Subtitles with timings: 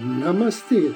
[0.00, 0.94] Namastê.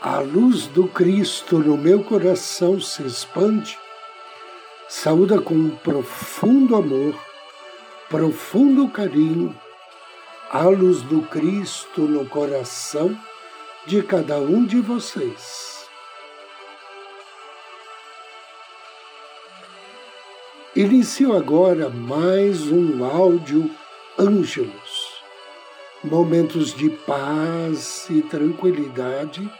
[0.00, 3.76] A luz do Cristo no meu coração se expande,
[4.88, 7.14] saúda com profundo amor,
[8.08, 9.58] profundo carinho,
[10.50, 13.18] a luz do Cristo no coração
[13.86, 15.88] de cada um de vocês.
[20.76, 23.70] Inicio agora mais um áudio
[24.18, 24.93] Ângelos
[26.04, 29.50] momentos de paz e tranquilidade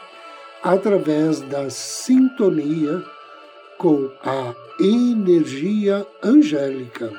[0.63, 3.03] através da sintonia
[3.79, 7.11] com a energia angélica.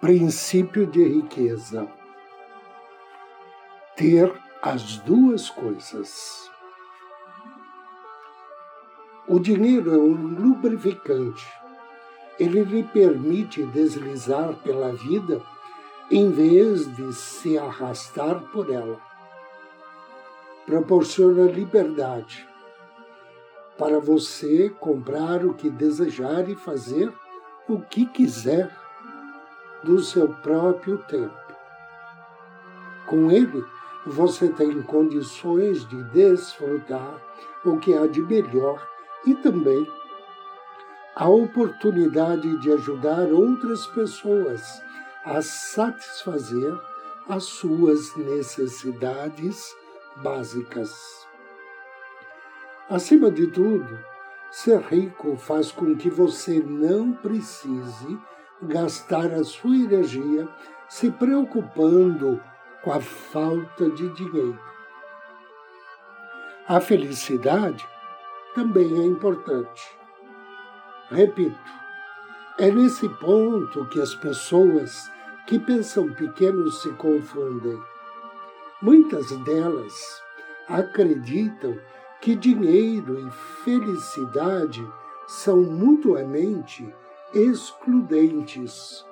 [0.00, 1.88] Princípio de riqueza:
[3.96, 4.32] ter
[4.62, 6.57] as duas coisas.
[9.30, 11.46] O dinheiro é um lubrificante.
[12.40, 15.42] Ele lhe permite deslizar pela vida
[16.10, 18.98] em vez de se arrastar por ela.
[20.64, 22.48] Proporciona liberdade
[23.76, 27.12] para você comprar o que desejar e fazer
[27.68, 28.74] o que quiser
[29.84, 31.36] do seu próprio tempo.
[33.06, 33.62] Com ele,
[34.06, 37.20] você tem condições de desfrutar
[37.62, 38.97] o que há de melhor
[39.28, 39.86] e também
[41.14, 44.82] a oportunidade de ajudar outras pessoas
[45.22, 46.74] a satisfazer
[47.28, 49.76] as suas necessidades
[50.16, 51.26] básicas.
[52.88, 53.98] Acima de tudo,
[54.50, 58.18] ser rico faz com que você não precise
[58.62, 60.48] gastar a sua energia
[60.88, 62.40] se preocupando
[62.82, 64.58] com a falta de dinheiro.
[66.66, 67.86] A felicidade
[68.54, 69.98] também é importante.
[71.10, 71.58] Repito,
[72.58, 75.10] é nesse ponto que as pessoas
[75.46, 77.80] que pensam pequeno se confundem.
[78.82, 80.22] Muitas delas
[80.68, 81.78] acreditam
[82.20, 83.30] que dinheiro e
[83.64, 84.86] felicidade
[85.26, 86.92] são mutuamente
[87.32, 89.04] excludentes,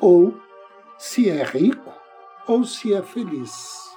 [0.00, 0.34] ou
[0.98, 1.92] se é rico
[2.46, 3.90] ou se é feliz.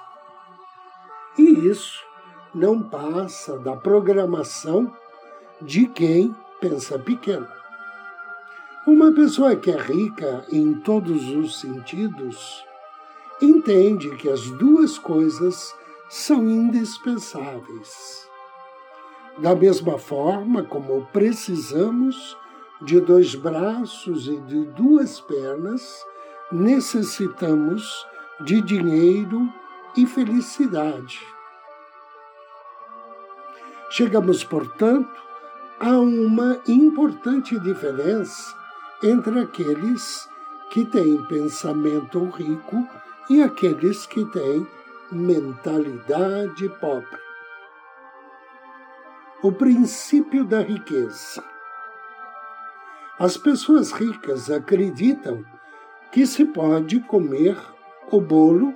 [1.38, 2.04] E isso
[2.56, 4.90] não passa da programação
[5.62, 7.48] de quem pensa pequeno.
[8.88, 12.64] Uma pessoa que é rica em todos os sentidos
[13.42, 15.76] entende que as duas coisas
[16.10, 18.26] são indispensáveis.
[19.40, 22.38] Da mesma forma como precisamos
[22.82, 26.06] de dois braços e de duas pernas,
[26.50, 28.06] necessitamos
[28.40, 29.52] de dinheiro
[29.98, 31.35] e felicidade.
[33.90, 35.10] Chegamos, portanto,
[35.80, 38.56] a uma importante diferença
[39.04, 40.28] entre aqueles
[40.72, 42.88] que têm pensamento rico
[43.30, 44.68] e aqueles que têm
[45.12, 47.20] mentalidade pobre.
[49.44, 51.44] O princípio da riqueza.
[53.20, 55.46] As pessoas ricas acreditam
[56.12, 57.58] que se pode comer
[58.12, 58.74] o bolo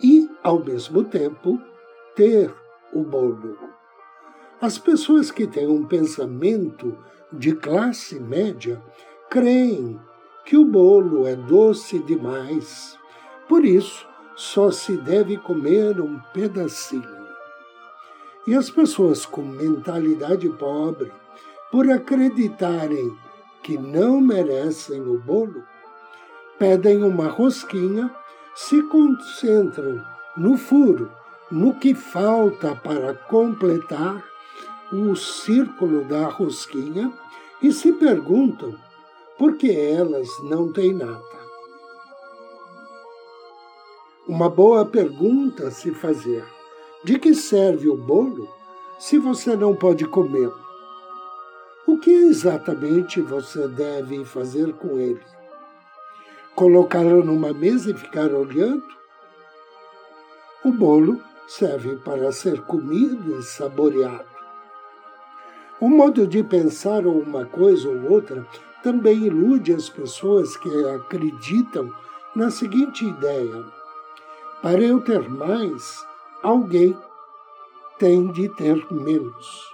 [0.00, 1.60] e, ao mesmo tempo,
[2.14, 2.54] ter
[2.92, 3.67] o bolo.
[4.60, 6.98] As pessoas que têm um pensamento
[7.32, 8.82] de classe média
[9.30, 10.00] creem
[10.44, 12.98] que o bolo é doce demais,
[13.48, 14.04] por isso
[14.34, 17.28] só se deve comer um pedacinho.
[18.48, 21.12] E as pessoas com mentalidade pobre,
[21.70, 23.16] por acreditarem
[23.62, 25.62] que não merecem o bolo,
[26.58, 28.12] pedem uma rosquinha,
[28.56, 30.04] se concentram
[30.36, 31.12] no furo,
[31.48, 34.27] no que falta para completar
[34.92, 37.12] o círculo da rosquinha
[37.62, 38.74] e se perguntam
[39.36, 41.38] por que elas não têm nada.
[44.26, 46.44] Uma boa pergunta a se fazer:
[47.04, 48.48] de que serve o bolo
[48.98, 50.52] se você não pode comer?
[51.86, 55.22] O que exatamente você deve fazer com ele?
[56.54, 58.84] Colocá-lo numa mesa e ficar olhando?
[60.64, 64.37] O bolo serve para ser comido e saboreado.
[65.80, 68.44] O modo de pensar uma coisa ou outra
[68.82, 71.92] também ilude as pessoas que acreditam
[72.34, 73.64] na seguinte ideia:
[74.60, 76.04] para eu ter mais,
[76.42, 76.96] alguém
[77.96, 79.68] tem de ter menos.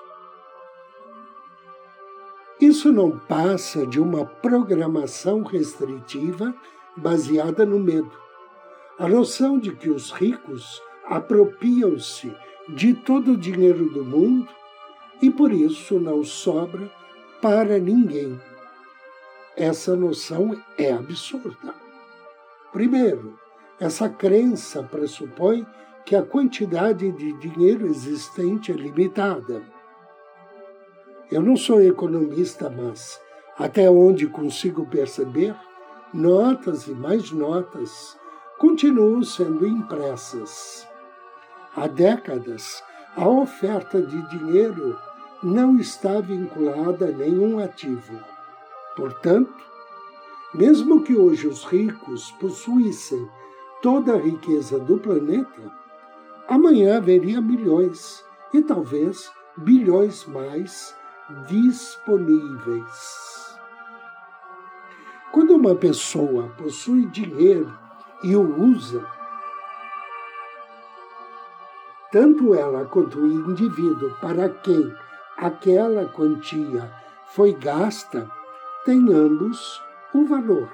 [2.60, 6.54] Isso não passa de uma programação restritiva
[6.96, 8.12] baseada no medo.
[8.98, 12.34] A noção de que os ricos apropriam-se
[12.68, 14.48] de todo o dinheiro do mundo
[15.24, 16.92] e por isso não sobra
[17.40, 18.38] para ninguém.
[19.56, 21.74] Essa noção é absurda.
[22.70, 23.38] Primeiro,
[23.80, 25.66] essa crença pressupõe
[26.04, 29.62] que a quantidade de dinheiro existente é limitada.
[31.32, 33.18] Eu não sou economista, mas
[33.58, 35.56] até onde consigo perceber,
[36.12, 38.14] notas e mais notas
[38.58, 40.86] continuam sendo impressas.
[41.74, 42.82] Há décadas,
[43.16, 44.98] a oferta de dinheiro
[45.44, 48.18] não está vinculada a nenhum ativo.
[48.96, 49.54] Portanto,
[50.54, 53.28] mesmo que hoje os ricos possuíssem
[53.82, 55.70] toda a riqueza do planeta,
[56.48, 58.24] amanhã haveria milhões
[58.54, 60.96] e talvez bilhões mais
[61.46, 63.58] disponíveis.
[65.30, 67.70] Quando uma pessoa possui dinheiro
[68.22, 69.04] e o usa,
[72.10, 74.94] tanto ela quanto o indivíduo para quem
[75.36, 76.90] aquela quantia
[77.28, 78.30] foi gasta,
[78.84, 79.82] têm ambos
[80.14, 80.68] um valor.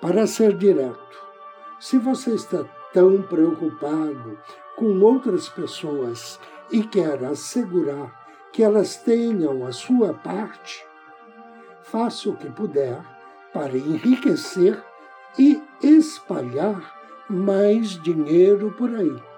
[0.00, 1.24] Para ser direto,
[1.80, 4.38] se você está tão preocupado
[4.76, 6.38] com outras pessoas
[6.70, 10.86] e quer assegurar que elas tenham a sua parte,
[11.82, 13.00] faça o que puder
[13.52, 14.82] para enriquecer
[15.38, 16.94] e espalhar
[17.28, 19.33] mais dinheiro por aí.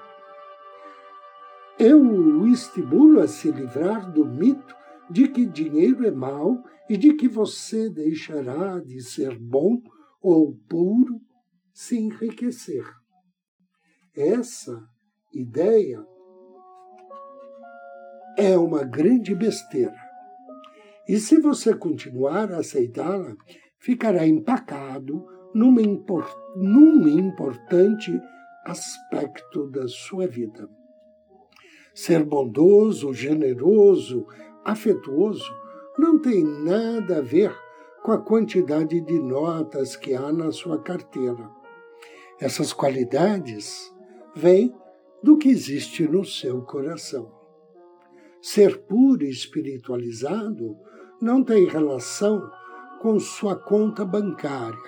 [1.78, 4.74] Eu o estimulo a se livrar do mito
[5.10, 9.82] de que dinheiro é mau e de que você deixará de ser bom
[10.22, 11.20] ou puro
[11.74, 12.84] se enriquecer.
[14.16, 14.88] Essa
[15.34, 16.02] ideia
[18.38, 19.96] é uma grande besteira.
[21.06, 23.36] E se você continuar a aceitá-la,
[23.78, 28.18] ficará empacado num, import, num importante
[28.64, 30.68] aspecto da sua vida.
[31.96, 34.26] Ser bondoso, generoso,
[34.62, 35.50] afetuoso
[35.98, 37.56] não tem nada a ver
[38.02, 41.50] com a quantidade de notas que há na sua carteira.
[42.38, 43.90] Essas qualidades
[44.34, 44.74] vêm
[45.22, 47.32] do que existe no seu coração.
[48.42, 50.76] Ser puro e espiritualizado
[51.18, 52.46] não tem relação
[53.00, 54.78] com sua conta bancária.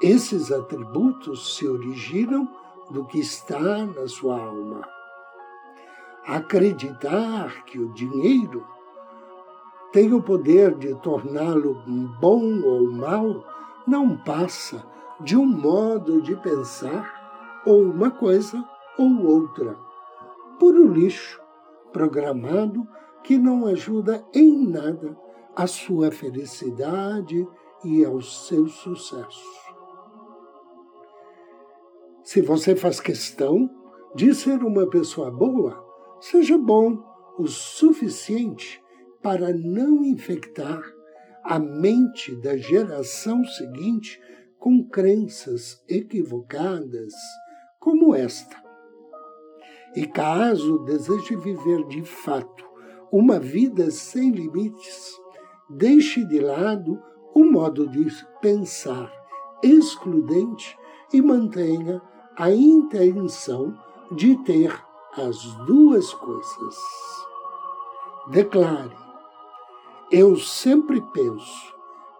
[0.00, 2.48] Esses atributos se originam
[2.92, 4.99] do que está na sua alma.
[6.26, 8.66] Acreditar que o dinheiro
[9.92, 11.82] tem o poder de torná-lo
[12.20, 13.44] bom ou mal
[13.86, 14.84] não passa
[15.20, 18.64] de um modo de pensar ou uma coisa
[18.96, 19.76] ou outra.
[20.58, 21.40] Puro lixo
[21.92, 22.86] programado
[23.24, 25.16] que não ajuda em nada
[25.56, 27.46] à sua felicidade
[27.84, 29.60] e ao seu sucesso.
[32.22, 33.68] Se você faz questão
[34.14, 35.89] de ser uma pessoa boa,
[36.20, 37.02] seja bom
[37.38, 38.82] o suficiente
[39.22, 40.82] para não infectar
[41.42, 44.20] a mente da geração seguinte
[44.58, 47.14] com crenças equivocadas
[47.78, 48.56] como esta.
[49.96, 52.64] E caso deseje viver de fato
[53.10, 55.16] uma vida sem limites,
[55.68, 57.02] deixe de lado
[57.34, 58.06] o modo de
[58.40, 59.10] pensar
[59.62, 60.76] excludente
[61.12, 62.00] e mantenha
[62.36, 63.76] a intenção
[64.12, 66.78] de ter as duas coisas.
[68.28, 68.96] Declare:
[70.10, 71.74] Eu sempre penso,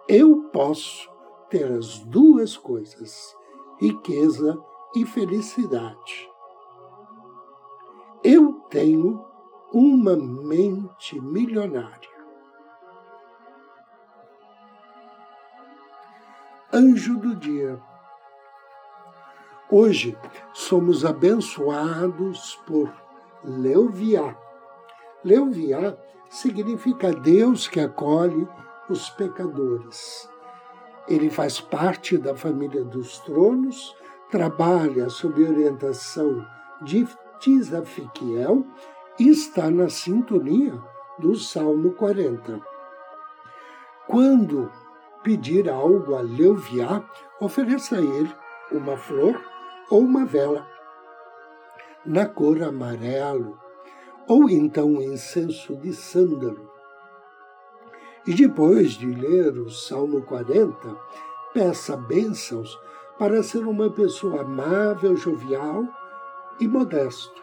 [0.07, 1.09] eu posso
[1.49, 3.35] ter as duas coisas,
[3.79, 4.61] riqueza
[4.95, 6.29] e felicidade.
[8.23, 9.25] Eu tenho
[9.73, 12.11] uma mente milionária.
[16.73, 17.81] Anjo do dia.
[19.73, 20.17] Hoje
[20.51, 22.91] somos abençoados por
[23.41, 24.35] Leuviá.
[25.23, 25.95] Leuviá
[26.29, 28.45] significa Deus que acolhe
[28.89, 30.29] os pecadores.
[31.07, 33.95] Ele faz parte da família dos tronos,
[34.29, 36.45] trabalha sob orientação
[36.81, 37.07] de
[37.39, 38.65] Tisafiquiel
[39.17, 40.77] e está na sintonia
[41.17, 42.59] do Salmo 40.
[44.05, 44.69] Quando
[45.23, 47.01] pedir algo a Leuviá,
[47.39, 48.35] ofereça a ele
[48.73, 49.50] uma flor
[49.91, 50.65] ou uma vela
[52.05, 53.59] na cor amarelo,
[54.27, 56.71] ou então um incenso de sândalo.
[58.25, 60.95] E depois de ler o Salmo 40,
[61.53, 62.79] peça bênçãos
[63.19, 65.83] para ser uma pessoa amável, jovial
[66.59, 67.41] e modesto,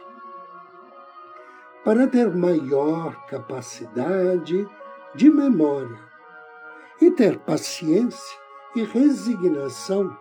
[1.85, 4.67] para ter maior capacidade
[5.15, 5.99] de memória
[7.01, 8.39] e ter paciência
[8.75, 10.17] e resignação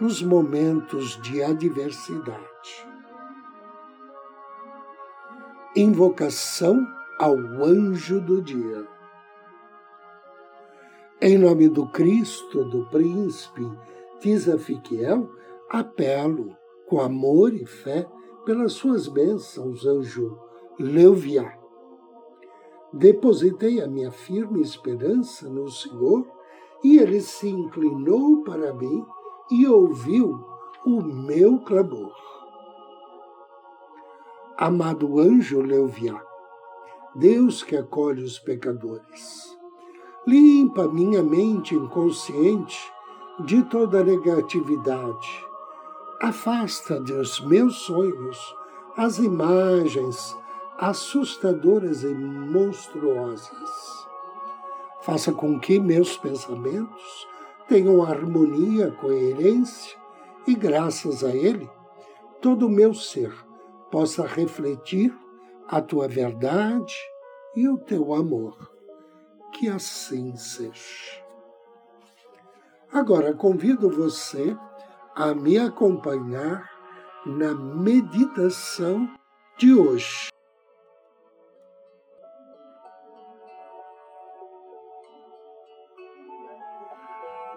[0.00, 2.88] nos momentos de adversidade.
[5.76, 6.86] Invocação
[7.18, 8.88] ao anjo do dia.
[11.20, 13.70] Em nome do Cristo, do Príncipe
[14.20, 15.30] Tisafiquiel,
[15.68, 18.08] apelo com amor e fé
[18.46, 20.38] pelas suas bênçãos, anjo
[20.78, 21.58] Leuviá.
[22.90, 26.26] Depositei a minha firme esperança no Senhor
[26.82, 29.04] e ele se inclinou para mim
[29.50, 30.44] e ouviu
[30.84, 32.14] o meu clamor.
[34.56, 36.20] Amado anjo Leuviá,
[37.14, 39.58] Deus que acolhe os pecadores,
[40.26, 42.78] limpa minha mente inconsciente
[43.40, 45.46] de toda negatividade.
[46.20, 48.38] Afasta dos meus sonhos
[48.96, 50.36] as imagens
[50.78, 54.06] assustadoras e monstruosas.
[55.02, 57.26] Faça com que meus pensamentos
[57.70, 59.96] tenham harmonia, coerência
[60.44, 61.70] e, graças a Ele,
[62.42, 63.32] todo o meu ser
[63.92, 65.16] possa refletir
[65.68, 66.92] a tua verdade
[67.54, 68.56] e o teu amor.
[69.52, 71.22] Que assim seja.
[72.92, 74.56] Agora convido você
[75.14, 76.68] a me acompanhar
[77.24, 79.08] na meditação
[79.56, 80.28] de hoje.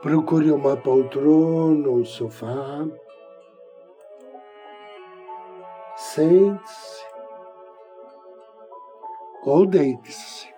[0.03, 2.86] Procure uma poltrona ou um sofá
[5.95, 7.05] Sente-se
[9.45, 10.51] ou deite-se.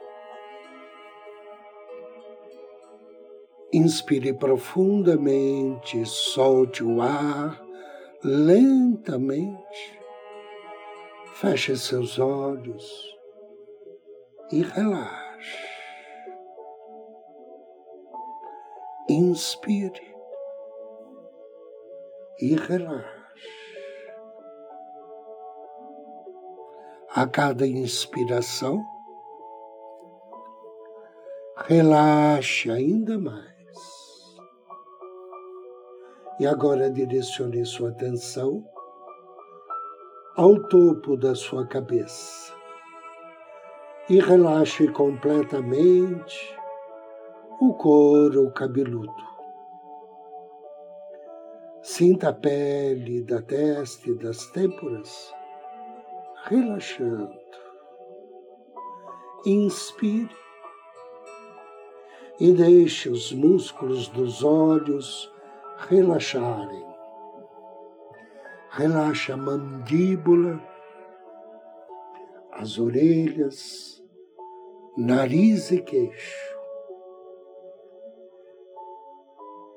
[3.72, 7.64] Inspire profundamente, solte o ar
[8.24, 10.00] lentamente.
[11.36, 13.16] Feche seus olhos
[14.52, 15.75] e relaxe.
[19.16, 20.16] Inspire
[22.42, 23.26] e relaxe.
[27.16, 28.86] a cada inspiração,
[31.56, 33.46] relaxe ainda mais.
[36.42, 38.62] E agora direcione sua atenção
[40.36, 42.54] ao topo da sua cabeça
[44.10, 46.54] e relaxe completamente
[47.60, 49.14] o couro cabeludo.
[51.82, 55.34] Sinta a pele da testa e das têmporas
[56.46, 57.46] relaxando.
[59.46, 60.36] Inspire
[62.40, 65.32] e deixe os músculos dos olhos
[65.88, 66.86] relaxarem.
[68.72, 70.60] Relaxa a mandíbula,
[72.52, 74.04] as orelhas,
[74.98, 76.55] nariz e queixo.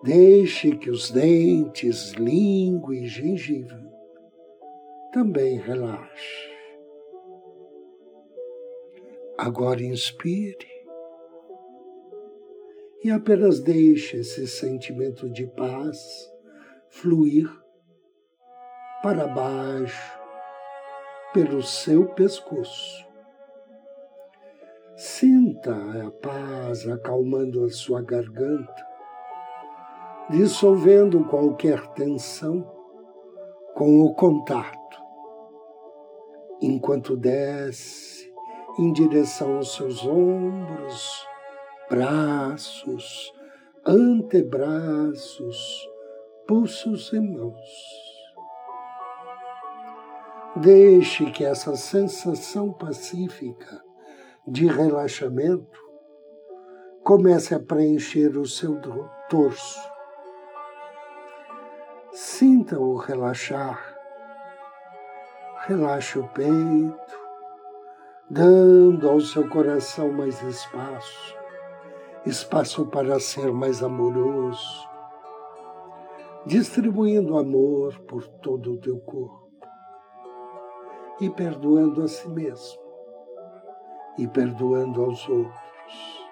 [0.08, 3.78] Deixe que os dentes, língua e gengiva
[5.12, 6.48] também relaxe.
[9.36, 10.66] Agora inspire
[13.04, 16.32] e apenas deixe esse sentimento de paz
[16.88, 17.46] fluir
[19.02, 20.18] para baixo
[21.34, 23.06] pelo seu pescoço.
[24.96, 25.74] Sinta
[26.06, 28.88] a paz acalmando a sua garganta,
[30.30, 32.66] dissolvendo qualquer tensão
[33.74, 34.98] com o contato,
[36.60, 38.30] enquanto desce
[38.78, 41.26] em direção aos seus ombros,
[41.88, 43.32] braços,
[43.86, 45.88] antebraços,
[46.46, 47.98] pulsos e mãos.
[50.56, 53.82] Deixe que essa sensação pacífica
[54.46, 55.80] de relaxamento
[57.02, 58.78] comece a preencher o seu
[59.30, 59.97] torso.
[62.20, 63.96] Sinta-o relaxar.
[65.68, 67.20] Relaxe o peito,
[68.28, 71.36] dando ao seu coração mais espaço,
[72.26, 74.88] espaço para ser mais amoroso,
[76.44, 79.52] distribuindo amor por todo o teu corpo
[81.20, 82.82] e perdoando a si mesmo
[84.18, 86.28] e perdoando aos outros.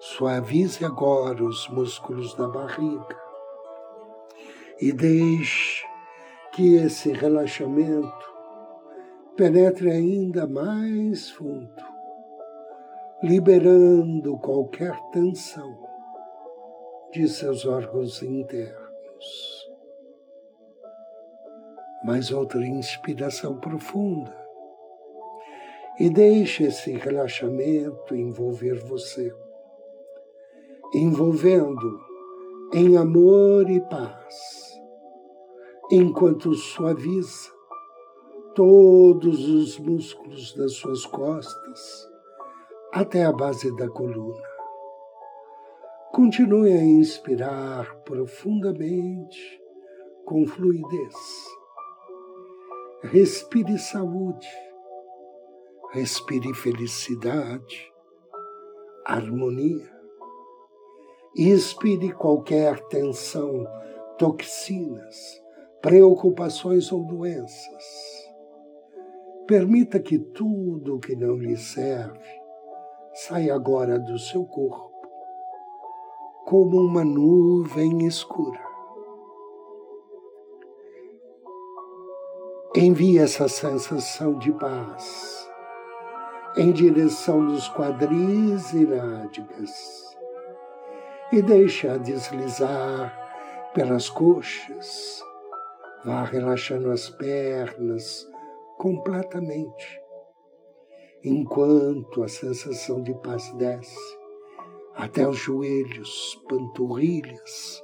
[0.00, 3.21] Suavize agora os músculos da barriga
[4.82, 5.86] e deixe
[6.52, 8.26] que esse relaxamento
[9.36, 11.84] penetre ainda mais fundo,
[13.22, 15.78] liberando qualquer tensão
[17.12, 19.70] de seus órgãos internos.
[22.04, 24.36] Mais outra inspiração profunda
[26.00, 29.32] e deixe esse relaxamento envolver você,
[30.92, 32.11] envolvendo
[32.74, 34.80] em amor e paz,
[35.90, 37.50] enquanto suaviza
[38.54, 42.08] todos os músculos das suas costas
[42.90, 44.42] até a base da coluna.
[46.12, 49.60] Continue a inspirar profundamente,
[50.24, 51.14] com fluidez.
[53.02, 54.48] Respire saúde,
[55.90, 57.92] respire felicidade,
[59.04, 60.01] harmonia.
[61.34, 63.66] E expire qualquer tensão,
[64.18, 65.42] toxinas,
[65.80, 67.84] preocupações ou doenças.
[69.46, 72.42] Permita que tudo que não lhe serve
[73.14, 74.92] sai agora do seu corpo,
[76.44, 78.60] como uma nuvem escura.
[82.74, 85.50] Envie essa sensação de paz
[86.56, 90.11] em direção dos quadris e nádegas
[91.32, 93.18] e deixe-a deslizar
[93.74, 95.24] pelas coxas.
[96.04, 98.28] Vá relaxando as pernas
[98.76, 100.02] completamente
[101.24, 104.18] enquanto a sensação de paz desce
[104.94, 107.82] até os joelhos, panturrilhas,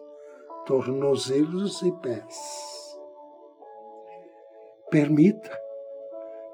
[0.67, 2.99] tornozelos e pés.
[4.91, 5.57] Permita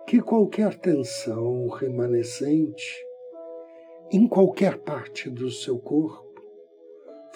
[0.07, 3.05] que qualquer tensão remanescente
[4.13, 6.34] em qualquer parte do seu corpo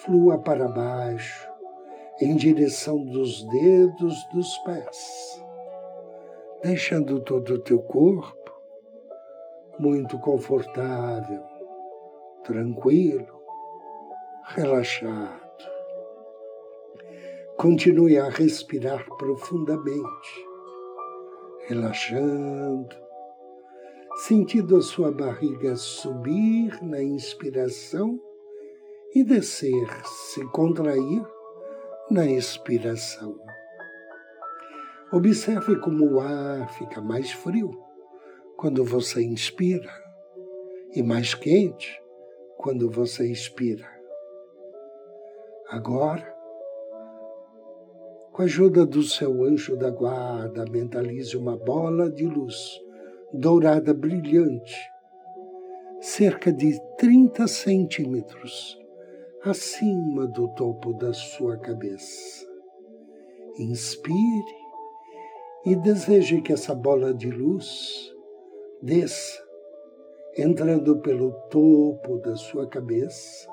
[0.03, 1.49] flua para baixo
[2.21, 5.43] em direção dos dedos dos pés,
[6.61, 8.37] deixando todo o teu corpo
[9.77, 11.41] muito confortável,
[12.43, 13.41] tranquilo,
[14.47, 15.39] relaxado.
[17.57, 20.47] Continue a respirar profundamente,
[21.67, 22.95] relaxando,
[24.27, 28.19] sentindo a sua barriga subir na inspiração
[29.13, 31.23] e descer, se contrair
[32.11, 33.39] na expiração.
[35.11, 37.71] Observe como o ar fica mais frio
[38.55, 39.91] quando você inspira
[40.93, 41.99] e mais quente
[42.57, 43.87] quando você expira.
[45.69, 46.35] Agora,
[48.31, 52.79] com a ajuda do seu anjo da guarda, mentalize uma bola de luz
[53.33, 54.75] dourada brilhante,
[55.99, 58.79] cerca de 30 centímetros
[59.43, 62.45] acima do topo da sua cabeça.
[63.57, 64.59] Inspire
[65.65, 68.13] e deseje que essa bola de luz
[68.81, 69.41] desça,
[70.37, 73.49] entrando pelo topo da sua cabeça,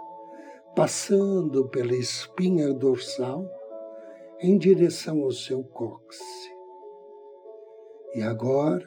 [0.74, 3.48] passando pela espinha dorsal
[4.40, 6.20] em direção ao seu cóccix.
[8.14, 8.86] E agora,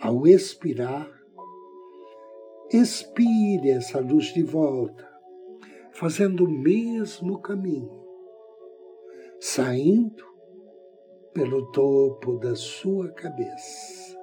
[0.00, 1.10] ao expirar,
[2.70, 5.13] expire essa luz de volta,
[5.94, 8.04] fazendo o mesmo caminho,
[9.38, 10.24] saindo
[11.32, 14.18] pelo topo da sua cabeça.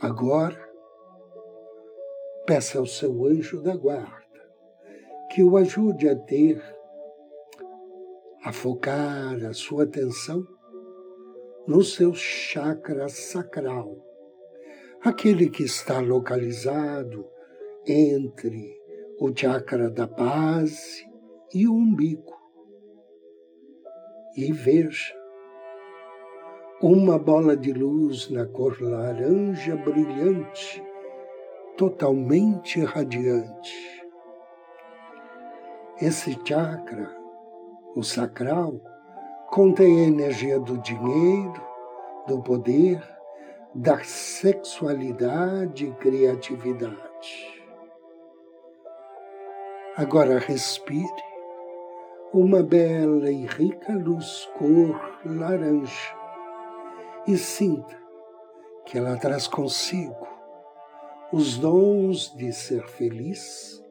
[0.00, 0.56] Agora,
[2.46, 4.24] peça ao seu anjo da guarda
[5.32, 6.62] que o ajude a ter,
[8.44, 10.46] a focar a sua atenção
[11.66, 13.96] no seu chakra sacral,
[15.00, 17.28] aquele que está localizado
[17.84, 18.85] entre
[19.18, 21.06] o chakra da base
[21.54, 22.36] e o umbigo.
[24.36, 25.14] E veja
[26.82, 30.84] uma bola de luz na cor laranja brilhante,
[31.78, 34.04] totalmente radiante.
[35.98, 37.16] Esse chakra,
[37.94, 38.78] o sacral,
[39.50, 41.62] contém a energia do dinheiro,
[42.28, 43.02] do poder,
[43.74, 47.55] da sexualidade e criatividade.
[49.98, 51.24] Agora respire
[52.30, 56.14] uma bela e rica luz cor laranja
[57.26, 57.96] e sinta
[58.84, 60.28] que ela traz consigo
[61.32, 63.82] os dons de ser feliz,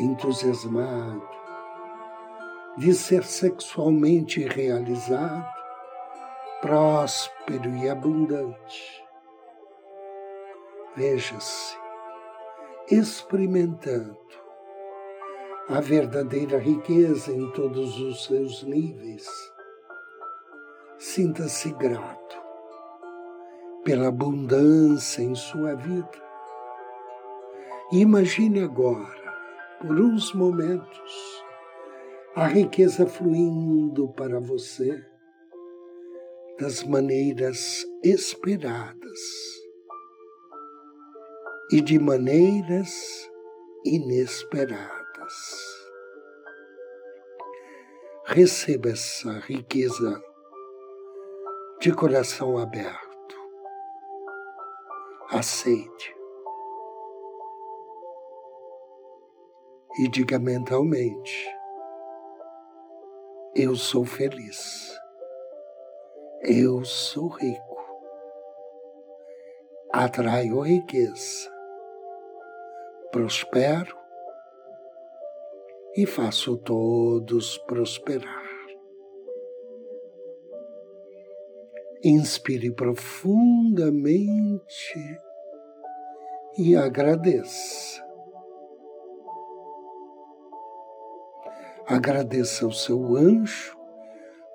[0.00, 1.22] entusiasmado,
[2.76, 5.46] de ser sexualmente realizado,
[6.60, 9.04] próspero e abundante.
[10.96, 11.78] Veja-se
[12.90, 14.18] experimentando
[15.68, 19.28] a verdadeira riqueza em todos os seus níveis.
[20.98, 22.36] Sinta-se grato
[23.84, 26.28] pela abundância em sua vida.
[27.92, 29.34] Imagine agora,
[29.78, 31.44] por uns momentos,
[32.34, 35.04] a riqueza fluindo para você
[36.58, 39.20] das maneiras esperadas
[41.70, 43.30] e de maneiras
[43.84, 44.97] inesperadas.
[48.24, 50.22] Receba essa riqueza
[51.80, 53.36] de coração aberto.
[55.30, 56.14] Aceite.
[59.98, 61.48] E diga mentalmente:
[63.54, 64.98] Eu sou feliz.
[66.42, 67.78] Eu sou rico.
[69.92, 71.50] Atraio riqueza.
[73.10, 74.07] Prospero
[75.96, 78.48] e faço todos prosperar.
[82.04, 84.38] Inspire profundamente
[86.56, 88.06] e agradeça.
[91.86, 93.76] Agradeça ao seu anjo,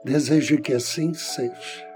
[0.03, 1.93] deseje que assim seja.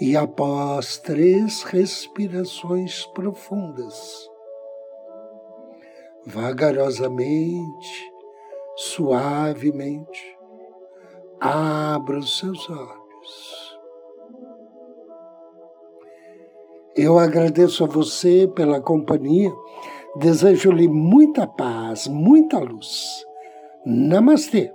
[0.00, 4.28] E após três respirações profundas,
[6.26, 8.12] vagarosamente,
[8.76, 10.38] suavemente,
[11.40, 13.78] abra os seus olhos.
[16.96, 19.52] Eu agradeço a você pela companhia,
[20.16, 23.24] desejo-lhe muita paz, muita luz.
[23.84, 24.72] Namastê.